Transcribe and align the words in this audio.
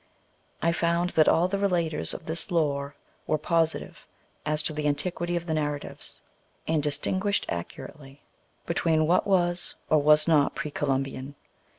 I 0.63 0.71
found 0.71 1.11
that 1.11 1.29
all 1.29 1.47
the 1.47 1.59
relaters 1.59 2.11
of 2.15 2.25
this 2.25 2.49
lore 2.49 2.95
were 3.27 3.37
positive 3.37 4.07
as 4.47 4.63
to 4.63 4.73
the 4.73 4.87
an 4.87 4.95
tiquity 4.95 5.35
of 5.37 5.45
the 5.45 5.53
narratives, 5.53 6.21
and 6.67 6.81
distinguished 6.81 7.45
accurately 7.49 8.13
M618649 8.63 8.63
iv 8.63 8.65
PREFACE. 8.65 8.65
between 8.65 9.05
what 9.05 9.27
was 9.27 9.75
or 9.91 10.01
was 10.01 10.27
not 10.27 10.55
pre 10.55 10.71
Columbian. 10.71 11.35